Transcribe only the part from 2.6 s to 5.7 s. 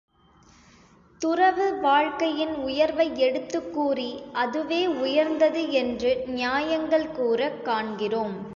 உயர்வை எடுத்துக் கூறி அதுவே உயர்ந்தது